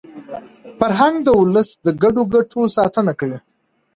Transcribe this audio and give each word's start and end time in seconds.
فرهنګ 0.79 1.15
د 1.23 1.27
ولس 1.39 1.69
د 1.85 1.87
ګډو 2.01 2.23
ګټو 2.33 2.61
ساتنه 2.77 3.11
کوي. 3.19 3.39